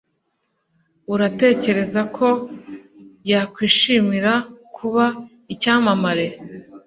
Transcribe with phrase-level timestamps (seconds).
[1.13, 2.27] uratekereza ko
[3.31, 4.33] wakwishimira
[4.75, 5.05] kuba
[5.53, 6.25] icyamamare